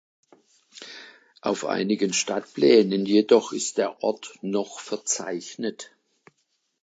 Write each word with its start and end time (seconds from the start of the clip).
Auf 1.41 1.63
einigen 1.63 2.11
Stadtplänen 2.11 3.05
jedoch 3.05 3.51
ist 3.51 3.77
der 3.77 4.01
Ort 4.01 4.33
noch 4.41 4.79
verzeichnet. 4.79 5.91